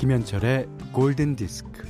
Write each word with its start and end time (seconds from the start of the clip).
김현철의 0.00 0.66
골든 0.92 1.36
디스크. 1.36 1.82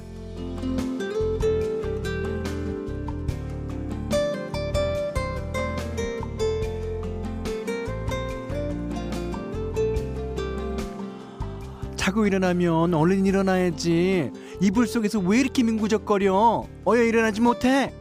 자고 11.95 12.27
일어나면 12.27 12.95
얼른 12.95 13.27
일어나야지. 13.27 14.33
이불 14.61 14.89
속에서 14.89 15.21
왜 15.21 15.39
이렇게 15.39 15.63
민구적거려? 15.63 16.67
어여 16.89 17.03
일어나지 17.05 17.41
못해? 17.41 17.95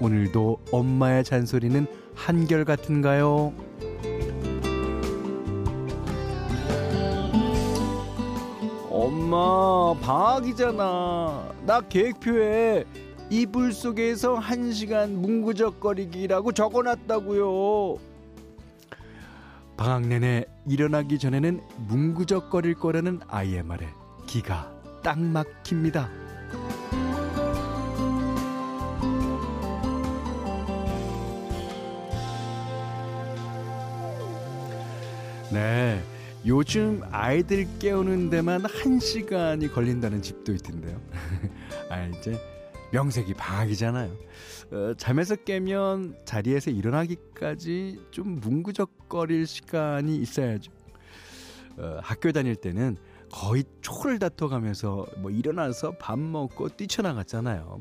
오늘도 0.00 0.60
엄마의 0.70 1.24
잔소리는 1.24 1.88
한결같은가요? 2.14 3.52
엄마, 9.22 9.94
방학이잖아. 10.00 11.54
나 11.64 11.80
계획표에 11.80 12.84
이불 13.30 13.72
속에서 13.72 14.34
한 14.34 14.72
시간 14.72 15.14
뭉구적거리기라고 15.22 16.50
적어놨다고요. 16.50 17.98
방학 19.76 20.08
내내 20.08 20.44
일어나기 20.66 21.20
전에는 21.20 21.60
뭉구적거릴 21.88 22.74
거라는 22.74 23.20
아이의 23.28 23.62
말에 23.62 23.86
기가 24.26 24.72
딱 25.04 25.20
막힙니다. 25.20 26.10
네. 35.52 36.11
요즘 36.44 37.02
아이들 37.12 37.68
깨우는 37.78 38.28
데만 38.28 38.64
한 38.64 38.98
시간이 38.98 39.68
걸린다는 39.68 40.22
집도 40.22 40.52
있던데요. 40.52 41.00
아, 41.88 42.04
이제 42.06 42.36
명색이 42.92 43.34
방학이잖아요. 43.34 44.12
어, 44.72 44.94
잠에서 44.96 45.36
깨면 45.36 46.16
자리에서 46.24 46.72
일어나기까지 46.72 48.06
좀 48.10 48.40
뭉구적거릴 48.40 49.46
시간이 49.46 50.16
있어야죠. 50.16 50.72
어, 51.78 52.00
학교 52.02 52.32
다닐 52.32 52.56
때는 52.56 52.96
거의 53.30 53.62
초를 53.80 54.18
다퉈가면서 54.18 55.06
뭐 55.18 55.30
일어나서 55.30 55.92
밥 55.92 56.18
먹고 56.18 56.70
뛰쳐나갔잖아요. 56.70 57.80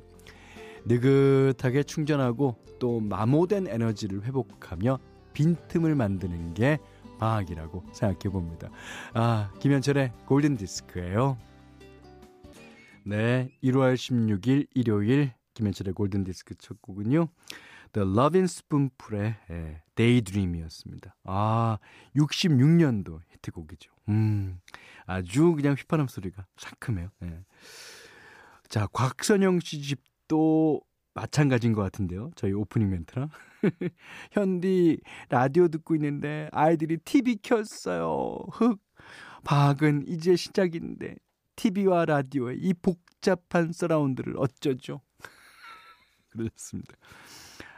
느긋하게 0.86 1.84
충전하고 1.84 2.58
또 2.80 3.00
마모된 3.00 3.68
에너지를 3.68 4.23
회복하며 4.23 5.00
빈틈을 5.34 5.96
만드는 5.96 6.53
게 6.53 6.80
방학이라고 7.22 7.86
생각해 7.94 8.33
봅니다. 8.33 8.69
아, 9.14 9.52
김현철의 9.59 10.11
골든 10.25 10.58
디스크예요. 10.58 11.38
네, 13.05 13.50
1월 13.63 13.94
16일 13.94 14.67
일요일 14.73 15.33
김현철의 15.53 15.94
골든 15.94 16.23
디스크 16.23 16.55
첫 16.55 16.81
곡은요. 16.81 17.28
The 17.94 18.09
Loving 18.09 18.45
Spoonful의 18.45 19.36
예, 19.52 19.83
Daydream이었습니다. 19.95 21.16
아, 21.25 21.78
66년도 22.16 23.19
히트곡이죠. 23.30 23.91
음, 24.09 24.59
아주 25.06 25.53
그냥 25.53 25.75
휘파람 25.75 26.08
소리가 26.08 26.47
상큼해요. 26.58 27.11
예. 27.23 27.44
자, 28.67 28.88
곽선영 28.88 29.59
씨 29.59 29.81
집도 29.81 30.81
마찬가지인 31.14 31.73
것 31.73 31.81
같은데요. 31.81 32.31
저희 32.35 32.53
오프닝 32.53 32.90
멘트랑. 32.90 33.30
현디 34.31 35.00
라디오 35.30 35.68
듣고 35.68 35.96
있는데 35.96 36.50
아이들이 36.52 36.97
TV 36.97 37.38
켰어요. 37.41 38.38
흑. 38.52 38.80
방학은 39.44 40.08
이제 40.08 40.35
시작인데 40.35 41.16
TV와 41.56 42.06
라디오의 42.06 42.59
이 42.59 42.74
복잡한 42.75 43.72
서라운드를 43.74 44.35
어쩌죠? 44.38 45.02
그렇습니다. 46.30 46.94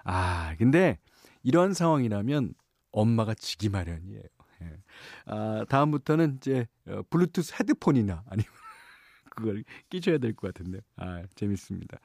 아, 0.03 0.56
근데 0.57 1.00
이런 1.41 1.74
상황이라면 1.74 2.53
엄마가 2.91 3.34
지기 3.34 3.69
마련이에요. 3.69 4.22
예. 4.62 4.78
아, 5.25 5.66
다음부터는 5.69 6.38
이제 6.38 6.68
어, 6.88 7.02
블루투스 7.09 7.56
헤드폰이나 7.59 8.24
아니면 8.28 8.52
그걸 9.36 9.63
끼셔야 9.90 10.18
될 10.19 10.34
것 10.36 10.53
같은데요. 10.53 10.81
아, 10.97 11.24
재밌습니다. 11.36 11.97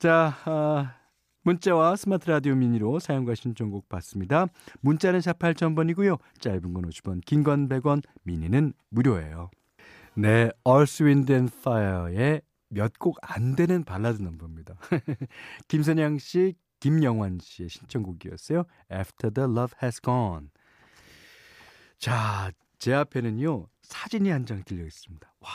자, 0.00 0.34
아, 0.46 0.96
문자와 1.42 1.94
스마트 1.96 2.30
라디오 2.30 2.54
미니로 2.54 3.00
사연과 3.00 3.34
신청곡 3.34 3.86
받습니다. 3.90 4.46
문자는 4.80 5.20
샵 5.20 5.38
8000번이고요. 5.38 6.18
짧은 6.40 6.72
건 6.72 6.88
50원, 6.88 7.20
긴 7.26 7.44
건 7.44 7.68
100원, 7.68 8.02
미니는 8.22 8.72
무료예요. 8.88 9.50
네, 10.16 10.50
Earth, 10.66 11.04
Wind 11.04 11.30
and 11.32 11.54
Fire의 11.54 12.40
몇 12.70 12.92
곡 12.98 13.18
안 13.22 13.54
되는 13.56 13.84
발라드 13.84 14.22
넘버입니다. 14.22 14.74
김선양 15.68 16.18
씨, 16.18 16.54
김영환 16.80 17.38
씨의 17.42 17.68
신청곡이었어요. 17.68 18.64
After 18.90 19.30
the 19.34 19.50
Love 19.50 19.76
Has 19.82 20.00
Gone. 20.02 20.48
자, 21.98 22.50
제 22.78 22.94
앞에는요, 22.94 23.66
사진이 23.82 24.30
한 24.30 24.46
장 24.46 24.62
들려 24.64 24.86
있습니다. 24.86 25.30
와, 25.40 25.50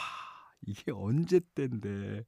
이게 0.68 0.92
언제 0.92 1.40
때인데. 1.56 2.22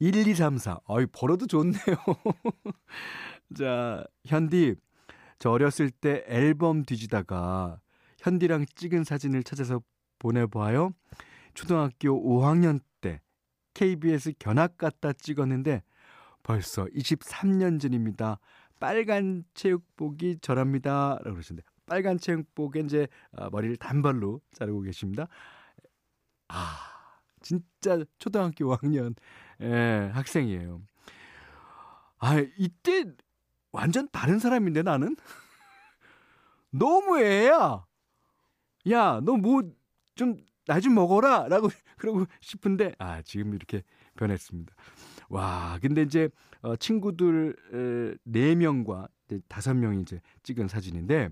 1234. 0.00 0.80
어이, 0.86 1.06
벌어도 1.06 1.46
좋네요. 1.46 1.78
자, 3.56 4.04
현디. 4.26 4.76
저 5.38 5.50
어렸을 5.50 5.90
때 5.90 6.24
앨범 6.26 6.82
뒤지다가 6.84 7.80
현디랑 8.18 8.66
찍은 8.74 9.04
사진을 9.04 9.44
찾아서 9.44 9.80
보내보아요. 10.18 10.90
초등학교 11.54 12.10
5학년 12.10 12.80
때 13.00 13.20
KBS 13.74 14.32
견학 14.38 14.76
갔다 14.76 15.12
찍었는데 15.12 15.82
벌써 16.42 16.86
23년 16.86 17.80
전입니다. 17.80 18.40
빨간 18.80 19.44
체육복이 19.54 20.38
저랍니다. 20.40 21.18
라고 21.22 21.34
그러시는데 21.34 21.64
빨간 21.86 22.18
체육복에 22.18 22.80
이제 22.80 23.08
어, 23.32 23.48
머리를 23.50 23.76
단발로 23.76 24.40
자르고 24.52 24.82
계십니다. 24.82 25.26
아, 26.48 26.87
진짜 27.42 28.04
초등학교 28.18 28.66
5학년 28.74 29.14
예, 29.60 30.10
학생이에요. 30.14 30.82
아, 32.18 32.36
이때 32.58 33.04
완전 33.72 34.08
다른 34.10 34.38
사람인데 34.38 34.82
나는? 34.82 35.16
너무 36.70 37.18
애야. 37.20 37.84
야, 38.90 39.20
너 39.22 39.36
뭐 39.36 39.62
좀 40.14 40.36
나좀 40.66 40.94
먹어라 40.94 41.46
라고 41.48 41.68
그러고 41.96 42.26
싶은데 42.40 42.92
아, 42.98 43.22
지금 43.22 43.54
이렇게 43.54 43.82
변했습니다. 44.16 44.74
와, 45.28 45.78
근데 45.82 46.02
이제 46.02 46.28
어, 46.62 46.76
친구들 46.76 47.56
에, 47.72 48.16
4명과 48.24 49.08
5명이 49.48 50.02
이제 50.02 50.20
찍은 50.42 50.68
사진인데 50.68 51.30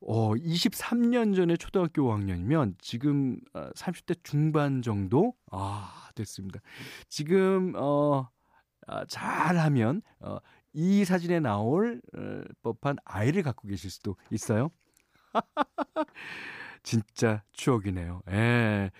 어, 0.00 0.34
23년 0.34 1.34
전에 1.34 1.56
초등학교 1.56 2.02
5학년이면 2.02 2.74
지금 2.78 3.38
어, 3.54 3.70
30대 3.74 4.22
중반 4.22 4.82
정도 4.82 5.34
아, 5.50 6.10
됐습니다. 6.14 6.60
지금 7.08 7.72
어 7.76 8.28
아, 8.86 9.04
잘하면 9.06 10.02
어, 10.20 10.38
이 10.72 11.04
사진에 11.04 11.40
나올 11.40 12.00
어, 12.16 12.42
법한 12.62 12.96
아이를 13.04 13.42
갖고 13.42 13.66
계실 13.68 13.90
수도 13.90 14.16
있어요. 14.30 14.70
진짜 16.82 17.42
추억이네요. 17.52 18.22
예. 18.30 18.90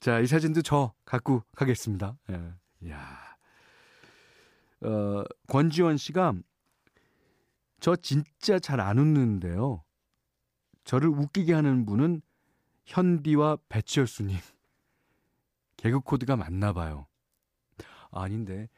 자, 0.00 0.20
이 0.20 0.26
사진도 0.26 0.60
저 0.62 0.92
갖고 1.04 1.42
가겠습니다. 1.56 2.18
예. 2.30 2.90
야. 2.90 3.18
어, 4.82 5.24
권지원 5.48 5.96
씨가 5.96 6.34
저 7.80 7.96
진짜 7.96 8.58
잘 8.58 8.80
안 8.80 8.98
웃는데요. 8.98 9.82
저를 10.86 11.08
웃기게 11.08 11.52
하는 11.52 11.84
분은 11.84 12.22
현디와 12.86 13.58
배치열수님. 13.68 14.38
개그 15.76 16.00
코드가 16.00 16.36
맞나 16.36 16.72
봐요. 16.72 17.06
아닌데 18.12 18.68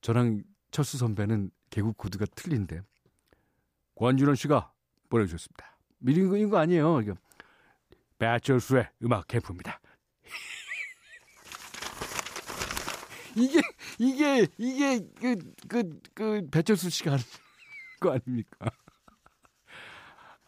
저랑 0.00 0.42
철수 0.70 0.96
선배는 0.96 1.50
개그 1.68 1.92
코드가 1.92 2.24
틀린데. 2.34 2.80
권준원 3.94 4.36
씨가 4.36 4.72
보내주셨습니다. 5.10 5.76
미리 5.98 6.26
거 6.26 6.38
이거 6.38 6.56
아니에요. 6.56 7.02
이거 7.02 7.14
배철수의 8.18 8.88
음악 9.04 9.28
캠프입니다. 9.28 9.78
이게 13.36 13.60
이게 13.98 14.46
이게 14.56 15.00
그 15.20 15.36
그그 15.68 15.68
그, 15.68 16.00
그 16.14 16.48
배철수 16.50 16.88
씨가 16.88 17.10
하는 17.12 17.22
거 18.00 18.12
아닙니까? 18.12 18.70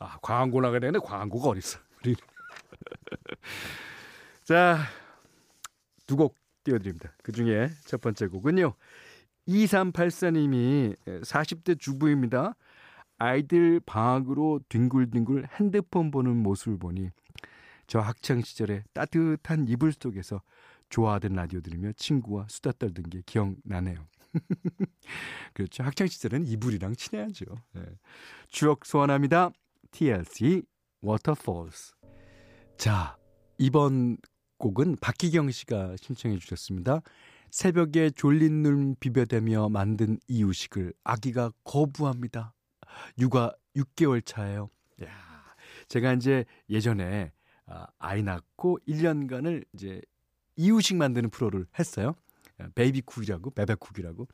아 0.02 0.18
광고 0.22 0.60
나가야 0.60 0.80
되는데 0.80 0.98
광고가 1.04 1.50
어딨어? 1.50 1.78
자, 4.44 4.78
두 6.06 6.16
곡 6.16 6.36
띄워드립니다. 6.64 7.12
그 7.22 7.32
중에 7.32 7.70
첫 7.86 8.00
번째 8.00 8.26
곡은요. 8.28 8.74
2384님이 9.48 10.96
40대 11.22 11.78
주부입니다. 11.78 12.54
아이들 13.18 13.80
방학으로 13.80 14.60
뒹굴뒹굴 14.68 15.48
핸드폰 15.60 16.10
보는 16.10 16.36
모습을 16.36 16.78
보니 16.78 17.10
저 17.86 18.00
학창 18.00 18.40
시절에 18.42 18.84
따뜻한 18.92 19.66
이불 19.68 19.92
속에서 19.92 20.42
좋아하던 20.90 21.32
라디오 21.34 21.60
들으며 21.60 21.92
친구와 21.96 22.46
수다 22.48 22.72
떨던 22.78 23.10
게 23.10 23.22
기억나네요. 23.26 24.06
그렇죠. 25.54 25.82
학창 25.82 26.06
시절은 26.06 26.46
이불이랑 26.46 26.94
친해야죠. 26.94 27.44
네. 27.74 27.82
추억 28.48 28.84
소환합니다. 28.86 29.50
TLC 29.92 30.62
Waterfalls. 31.04 31.94
자, 32.76 33.16
이번 33.58 34.16
곡은 34.58 34.96
박희경 35.00 35.50
씨가 35.50 35.96
신청해 35.96 36.38
주셨습니다. 36.38 37.00
새벽에 37.50 38.10
졸린 38.10 38.62
눈 38.62 38.96
비벼대며 38.98 39.68
만든 39.68 40.18
이유식을 40.26 40.94
아기가 41.04 41.52
거부합니다. 41.64 42.54
육아 43.18 43.52
6개월 43.76 44.24
차예요. 44.24 44.68
야, 45.04 45.08
제가 45.88 46.14
이제 46.14 46.44
예전에 46.68 47.32
아, 47.66 47.86
아이 47.98 48.22
낳고 48.22 48.78
1년간을 48.88 49.64
이제 49.74 50.00
이유식 50.56 50.96
만드는 50.96 51.30
프로를 51.30 51.66
했어요. 51.78 52.14
베이비쿡이라고, 52.74 53.50
베베쿡이라고. 53.50 54.28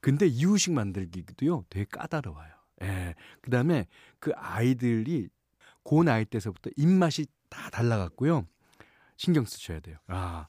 근데 0.00 0.26
이유식 0.26 0.72
만들기도요, 0.72 1.64
되게 1.68 1.84
까다로워요. 1.84 2.59
예. 2.82 3.14
그 3.40 3.50
다음에 3.50 3.86
그 4.18 4.32
아이들이 4.36 5.28
고 5.82 6.02
나이 6.02 6.24
때서부터 6.24 6.70
입맛이 6.76 7.26
다 7.48 7.70
달라갔고요. 7.70 8.46
신경 9.16 9.44
쓰셔야 9.44 9.80
돼요. 9.80 9.96
아, 10.06 10.46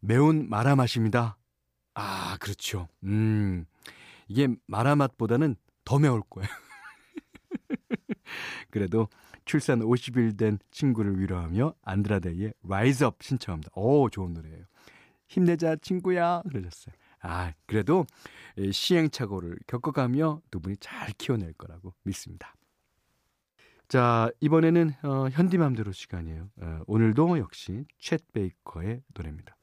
매운 0.00 0.48
마라 0.48 0.76
맛입니다. 0.76 1.36
아, 1.94 2.36
그렇죠. 2.40 2.88
음, 3.04 3.66
이게 4.28 4.48
마라 4.66 4.96
맛보다는 4.96 5.56
더 5.84 5.98
매울 5.98 6.22
거예요. 6.28 6.48
그래도 8.70 9.08
출산 9.44 9.80
50일 9.80 10.36
된 10.36 10.58
친구를 10.70 11.20
위로하며 11.20 11.74
안드라데이의 11.82 12.52
Rise 12.64 13.06
Up 13.06 13.18
신청합니다. 13.22 13.70
오, 13.74 14.10
좋은 14.10 14.34
노래예요. 14.34 14.64
힘내자 15.28 15.76
친구야 15.76 16.42
그러셨어요. 16.48 16.94
아, 17.26 17.52
그래도 17.66 18.06
시행착오를 18.70 19.58
겪어가며 19.66 20.42
두 20.50 20.60
분이 20.60 20.76
잘 20.78 21.08
키워낼 21.18 21.52
거라고 21.54 21.92
믿습니다. 22.04 22.54
자, 23.88 24.30
이번에는 24.40 24.92
어, 25.02 25.28
현디맘대로 25.30 25.92
시간이에요. 25.92 26.50
어, 26.60 26.80
오늘도 26.86 27.38
역시 27.38 27.84
챗 28.00 28.20
베이커의 28.32 29.02
노래입니다. 29.14 29.56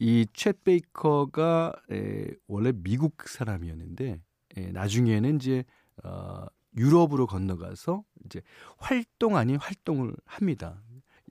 이챗 0.00 0.64
베이커가 0.64 1.72
에, 1.90 2.28
원래 2.46 2.72
미국 2.72 3.28
사람이었는데 3.28 4.20
에, 4.56 4.72
나중에는 4.72 5.36
이제 5.36 5.64
어, 6.02 6.46
유럽으로 6.76 7.26
건너가서 7.26 8.04
이제 8.24 8.42
활동 8.78 9.36
아닌 9.36 9.56
활동을 9.56 10.14
합니다. 10.24 10.82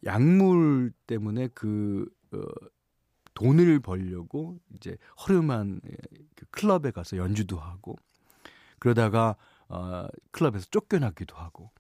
약물 0.06 0.94
때문에 1.06 1.50
그 1.54 2.08
어, 2.32 2.40
돈을 3.34 3.80
벌려고 3.80 4.60
이제 4.76 4.98
허름한 5.22 5.82
그 6.36 6.46
클럽에 6.52 6.92
가서 6.92 7.18
연주도 7.18 7.60
하고 7.60 7.98
그러다가 8.80 9.36
어, 9.68 10.08
클럽에서 10.32 10.66
쫓겨나기도 10.70 11.36
하고 11.36 11.72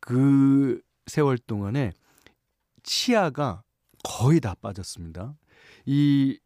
그 0.00 0.80
세월 1.06 1.38
동안에 1.38 1.92
치아가 2.82 3.62
거의 4.04 4.40
다 4.40 4.54
빠졌습니다. 4.60 5.34
이 5.86 6.38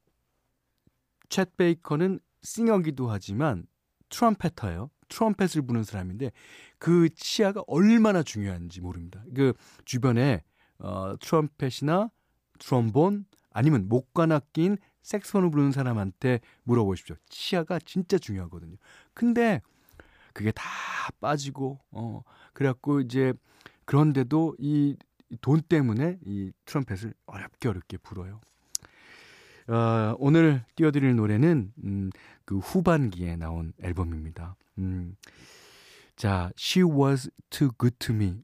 챗 1.32 1.56
베이커는 1.56 2.20
싱어기도 2.42 3.10
하지만 3.10 3.66
트럼펫터예요. 4.10 4.90
트럼펫을 5.08 5.62
부는 5.66 5.82
사람인데 5.82 6.30
그 6.78 7.08
치아가 7.14 7.64
얼마나 7.66 8.22
중요한지 8.22 8.82
모릅니다. 8.82 9.24
그 9.34 9.54
주변에 9.86 10.44
어 10.78 11.14
트럼펫이나 11.18 12.10
트럼본 12.58 13.24
아니면 13.52 13.88
목관악 13.88 14.52
낀 14.52 14.76
색소폰을 15.02 15.50
부르는 15.50 15.72
사람한테 15.72 16.40
물어보십시오. 16.64 17.16
치아가 17.28 17.78
진짜 17.78 18.18
중요하거든요. 18.18 18.76
근데 19.14 19.60
그게 20.32 20.50
다 20.52 20.64
빠지고 21.20 21.80
어 21.90 22.22
그래갖고 22.52 23.00
이제 23.00 23.32
그런데도 23.84 24.56
이 24.58 24.96
돈 25.40 25.62
때문에 25.62 26.18
이 26.26 26.52
트럼펫을 26.66 27.14
어렵게 27.26 27.68
어렵게 27.68 27.96
불어요. 27.98 28.40
어, 29.68 30.14
오늘 30.18 30.64
띄워드릴 30.74 31.16
노래는 31.16 31.72
음, 31.84 32.10
그 32.44 32.58
후반기에 32.58 33.36
나온 33.36 33.72
앨범입니다. 33.82 34.56
음, 34.78 35.16
자, 36.16 36.50
She 36.58 36.84
was 36.84 37.30
too 37.50 37.70
good 37.78 37.96
to 37.98 38.14
me. 38.14 38.42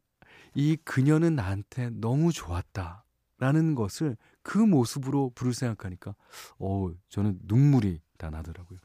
이 0.54 0.76
그녀는 0.84 1.34
나한테 1.36 1.90
너무 1.90 2.32
좋았다. 2.32 3.04
라는 3.38 3.74
것을 3.74 4.16
그 4.42 4.58
모습으로 4.58 5.30
부를 5.34 5.54
생각하니까, 5.54 6.14
어 6.58 6.90
저는 7.08 7.38
눈물이 7.44 8.00
다 8.16 8.30
나더라고요. 8.30 8.78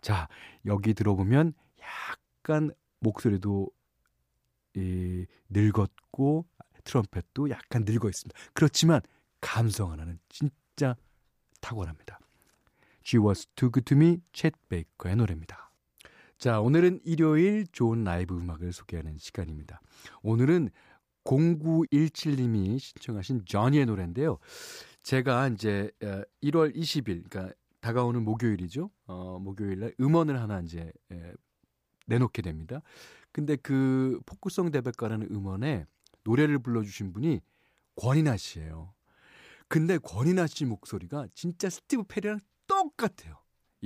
자, 0.00 0.28
여기 0.66 0.94
들어보면 0.94 1.54
약간 1.80 2.72
목소리도 3.00 3.70
이, 4.74 5.26
늙었고 5.50 6.46
트럼펫도 6.84 7.50
약간 7.50 7.84
늙어 7.84 8.08
있습니다. 8.08 8.38
그렇지만 8.52 9.00
감성 9.40 9.92
하나는 9.92 10.18
진짜 10.28 10.96
탁월합니다. 11.60 12.18
She 13.04 13.24
was 13.24 13.46
too 13.54 13.70
good 13.70 13.84
to 13.84 13.96
me, 13.96 14.18
챗 14.32 14.52
베이커의 14.68 15.16
노래입니다. 15.16 15.70
자, 16.38 16.60
오늘은 16.60 17.00
일요일 17.04 17.66
좋은 17.68 18.02
라이브 18.02 18.36
음악을 18.36 18.72
소개하는 18.72 19.18
시간입니다. 19.18 19.80
오늘은 20.22 20.70
0917님이 21.24 22.78
신청하신 22.78 23.44
저니의 23.46 23.86
노래인데요. 23.86 24.38
제가 25.02 25.48
이제 25.48 25.90
1월 26.42 26.74
20일, 26.74 27.28
그러니까 27.28 27.54
다가오는 27.80 28.22
목요일이죠. 28.22 28.90
어, 29.06 29.38
목요일 29.40 29.80
날 29.80 29.94
음원을 30.00 30.40
하나 30.40 30.60
이제 30.60 30.92
에, 31.10 31.32
내놓게 32.06 32.42
됩니다. 32.42 32.80
근데 33.32 33.56
그 33.56 34.20
포크송 34.26 34.70
대백과라는 34.70 35.28
음원에 35.30 35.86
노래를 36.24 36.60
불러주신 36.60 37.12
분이 37.12 37.40
권이나 37.96 38.36
씨예요. 38.36 38.94
근데 39.68 39.98
권이나 39.98 40.46
씨 40.46 40.64
목소리가 40.64 41.26
진짜 41.34 41.68
스티브 41.68 42.04
페리랑 42.04 42.38
똑같아요. 42.66 43.38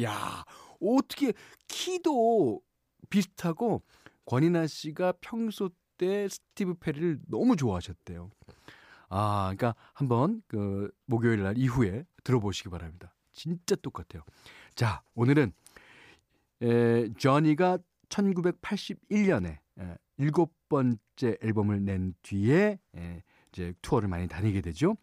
야, 0.02 0.45
어떻게 0.81 1.33
키도 1.69 2.61
비슷하고 3.09 3.83
권이나 4.26 4.66
씨가 4.66 5.14
평소 5.21 5.71
때 5.99 6.29
스티브 6.29 6.75
페리를 6.75 7.21
너무 7.29 7.57
좋아하셨대요. 7.57 8.31
아, 9.09 9.53
그러니까 9.57 9.75
한번 9.93 10.43
그 10.47 10.91
목요일 11.07 11.43
날 11.43 11.57
이후에 11.57 12.05
들어보시기 12.25 12.69
바랍니다. 12.69 13.15
진짜 13.33 13.76
똑같아요. 13.76 14.23
자, 14.75 15.03
오늘은 15.15 15.53
에, 16.62 17.12
조니가 17.15 17.79
1981년에 18.09 19.59
에, 19.79 19.97
일곱 20.19 20.55
번째 20.69 21.37
앨범을 21.43 21.85
낸 21.85 22.15
뒤에 22.23 22.79
에, 22.97 23.23
이제 23.53 23.75
투어를 23.83 24.09
많이 24.09 24.26
다니게 24.26 24.61
되죠. 24.61 24.97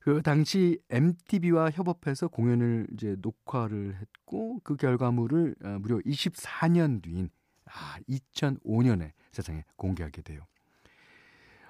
그 0.00 0.20
당시 0.20 0.80
MTV와 0.90 1.70
협업해서 1.70 2.26
공연을 2.26 2.88
이제 2.92 3.14
녹화를 3.20 3.96
했고 4.00 4.60
그 4.64 4.74
결과물을 4.74 5.54
어, 5.64 5.78
무려 5.80 5.98
24년 5.98 7.02
뒤인 7.02 7.30
아, 7.74 7.98
2005년에 8.08 9.12
세상에 9.32 9.64
공개하게 9.76 10.22
돼요. 10.22 10.46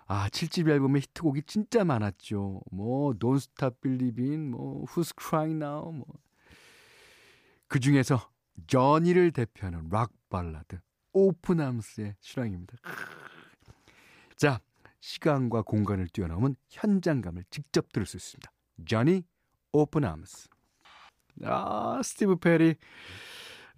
아, 0.07 0.29
7집 0.29 0.69
앨범의 0.69 1.03
히트곡이 1.03 1.43
진짜 1.45 1.85
많았죠. 1.85 2.61
뭐 2.71 3.15
Don't 3.15 3.37
Stop 3.37 3.81
Believing, 3.81 4.51
뭐 4.51 4.85
Who's 4.87 5.13
Crying 5.19 5.65
Now, 5.65 5.93
뭐. 5.93 6.07
그 7.69 7.81
중에서 7.81 8.31
저니를 8.67 9.31
대표하는 9.31 9.89
락 9.91 10.13
발라드 10.29 10.81
오픈함스의 11.13 12.17
실황입니다. 12.21 12.75
자, 14.37 14.61
시간과 15.01 15.63
공간을 15.63 16.09
뛰어넘은 16.09 16.57
현장감을 16.69 17.45
직접 17.51 17.93
들을 17.93 18.07
수 18.07 18.17
있습니다. 18.17 18.53
Journey 18.87 19.25
Open 19.73 20.06
Arms. 20.06 20.49
아, 21.45 22.01
스티브 22.03 22.37
페리 22.37 22.77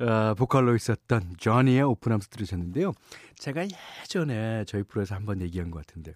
어, 0.01 0.35
보컬로 0.35 0.75
있었던 0.75 1.35
Journey의 1.39 1.83
Open 1.83 2.06
Arms 2.06 2.29
들으셨는데요. 2.29 2.93
제가 3.37 3.67
예전에 4.03 4.65
저희 4.67 4.83
프로에서 4.83 5.15
한번 5.15 5.41
얘기한 5.41 5.71
것 5.71 5.87
같은데 5.87 6.15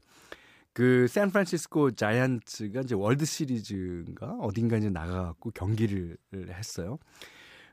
그 0.73 1.07
샌프란시스코 1.09 1.93
자이언츠가 1.93 2.83
이제 2.83 2.95
월드 2.95 3.25
시리즈인가 3.25 4.33
어딘가 4.41 4.77
이제 4.77 4.91
나가갖고 4.91 5.51
경기를 5.51 6.17
했어요. 6.33 6.99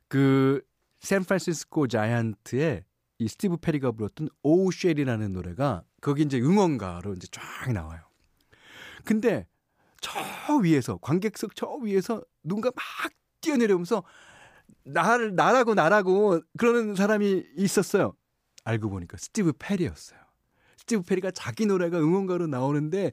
그 0.07 0.61
샌프란시스코 1.01 1.87
자이언트의 1.87 2.83
이 3.17 3.27
스티브 3.27 3.57
페리가 3.57 3.91
불렀던 3.91 4.29
Oh 4.43 4.71
Sherrie라는 4.71 5.31
노래가 5.33 5.83
거기 6.01 6.23
이제 6.23 6.39
응원가로 6.39 7.13
이제 7.13 7.27
쫙 7.31 7.71
나와요. 7.71 8.01
근데 9.03 9.47
저 10.01 10.19
위에서 10.57 10.97
관객석 10.97 11.55
저 11.55 11.67
위에서 11.81 12.21
누군가 12.43 12.71
막 12.75 13.11
뛰어내려오면서 13.41 14.03
나를 14.83 15.35
나라고 15.35 15.73
나라고 15.73 16.41
그러는 16.57 16.95
사람이 16.95 17.43
있었어요. 17.57 18.15
알고 18.63 18.89
보니까 18.89 19.17
스티브 19.17 19.53
페리였어요. 19.57 20.19
스티브 20.77 21.03
페리가 21.03 21.31
자기 21.31 21.65
노래가 21.65 21.97
응원가로 21.99 22.47
나오는데 22.47 23.11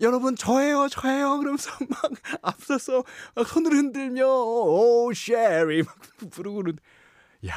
여러분 0.00 0.36
저예요 0.36 0.88
저예요 0.88 1.38
그러면서 1.38 1.70
막 1.88 2.12
앞서서 2.42 3.04
막 3.34 3.46
손을 3.46 3.72
흔들며 3.72 4.26
Oh 4.26 5.12
Sherrie 5.14 5.82
막 5.82 5.96
부르고 6.30 6.56
그러는 6.56 6.78
야 7.46 7.54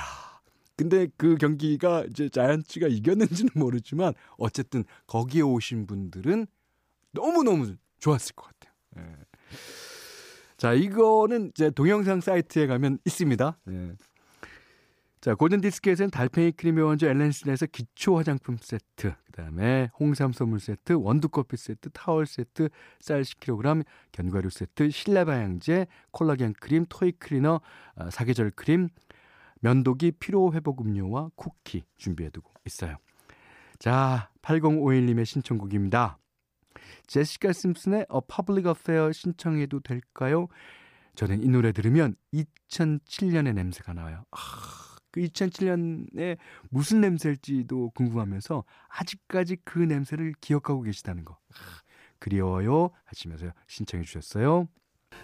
근데 0.75 1.07
그 1.15 1.37
경기가 1.37 2.03
이제 2.09 2.27
자이언츠가 2.27 2.87
이겼는지는 2.87 3.51
모르지만 3.55 4.13
어쨌든 4.37 4.83
거기에 5.07 5.41
오신 5.41 5.87
분들은 5.87 6.47
너무너무 7.11 7.75
좋았을 7.99 8.35
것 8.35 8.47
같아요. 8.47 8.73
예. 8.97 9.15
자, 10.57 10.73
이거는 10.73 11.49
이제 11.49 11.69
동영상 11.69 12.21
사이트에 12.21 12.67
가면 12.67 12.99
있습니다. 13.05 13.57
예. 13.69 13.95
자, 15.25 15.33
골든 15.33 15.59
디스크에서는 15.59 16.11
달팽이 16.11 16.51
크림 16.51 16.77
의 16.77 16.83
원조 16.83 17.07
엘렌실에서 17.07 17.65
기초 17.65 18.15
화장품 18.15 18.57
세트, 18.61 19.11
그 19.25 19.31
다음에 19.31 19.89
홍삼 19.99 20.31
선물 20.31 20.59
세트, 20.59 20.93
원두 20.93 21.29
커피 21.29 21.57
세트, 21.57 21.89
타월 21.93 22.27
세트, 22.27 22.69
쌀 22.99 23.23
10kg, 23.23 23.83
견과류 24.11 24.51
세트, 24.51 24.91
실내 24.91 25.25
방향제, 25.25 25.87
콜라겐 26.11 26.53
크림, 26.59 26.85
토이 26.87 27.13
클리너, 27.13 27.59
아, 27.95 28.09
사계절 28.11 28.51
크림, 28.51 28.87
면도기, 29.61 30.11
피로 30.19 30.53
회복 30.53 30.81
음료와 30.81 31.31
쿠키 31.35 31.85
준비해두고 31.97 32.51
있어요. 32.67 32.97
자, 33.79 34.29
8051님의 34.43 35.25
신청곡입니다. 35.25 36.19
제시카 37.07 37.53
심슨의 37.53 38.05
A 38.13 38.21
Public 38.27 38.69
Affair 38.69 39.13
신청해도 39.13 39.79
될까요? 39.81 40.47
저는 41.15 41.43
이 41.43 41.47
노래 41.47 41.71
들으면 41.71 42.15
2007년의 42.33 43.53
냄새가 43.53 43.93
나와요. 43.93 44.25
아, 44.31 44.37
그 45.11 45.21
2007년에 45.21 46.37
무슨 46.69 47.01
냄새일지도 47.01 47.91
궁금하면서 47.91 48.63
아직까지 48.89 49.57
그 49.63 49.79
냄새를 49.79 50.33
기억하고 50.41 50.81
계시다는 50.81 51.23
거. 51.23 51.33
아, 51.33 51.55
그리워요 52.19 52.91
하시면서 53.05 53.47
신청해 53.67 54.03
주셨어요. 54.03 54.67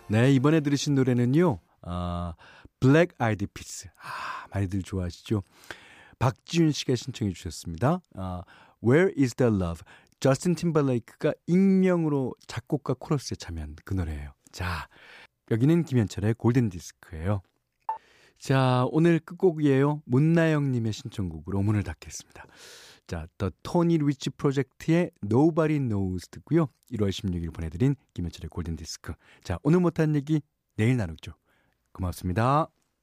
네, 0.07 0.31
이번에 0.31 0.61
들으신 0.61 0.95
노래는요. 0.95 1.59
아, 1.81 2.33
Black 2.79 3.13
Eyed 3.17 3.47
Peas. 3.47 3.87
아, 3.97 4.47
많이들 4.53 4.83
좋아하시죠? 4.83 5.43
박지윤 6.19 6.71
씨가 6.71 6.95
신청해 6.95 7.33
주셨습니다. 7.33 8.01
아, 8.15 8.43
Where 8.83 9.11
is 9.17 9.35
the 9.35 9.53
love? 9.53 9.83
저스틴 10.21 10.53
팀벌레이크가 10.53 11.33
익명으로 11.47 12.35
작곡과 12.45 12.95
코러스에 12.99 13.35
참여한 13.35 13.75
그 13.83 13.95
노래예요. 13.95 14.33
자, 14.51 14.87
여기는 15.49 15.83
김현철의 15.83 16.35
골든 16.35 16.69
디스크예요. 16.69 17.41
자, 18.37 18.85
오늘 18.91 19.19
끝곡이에요. 19.19 20.03
문나영 20.05 20.71
님의 20.71 20.93
신청곡으로 20.93 21.63
문을 21.63 21.83
닫겠습니다. 21.83 22.45
자, 23.07 23.27
The 23.39 23.51
Tony 23.63 23.97
Rich 23.99 24.29
Project의 24.37 25.09
Nobody 25.23 25.79
Knows 25.79 26.29
듣고요. 26.29 26.67
1월 26.91 27.09
16일 27.09 27.51
보내드린 27.51 27.95
김현철의 28.13 28.49
골든 28.49 28.75
디스크. 28.75 29.13
자, 29.43 29.57
오늘 29.63 29.79
못한 29.79 30.15
얘기 30.15 30.41
내일 30.75 30.97
나누죠. 30.97 31.33
고맙습니다. 31.93 32.69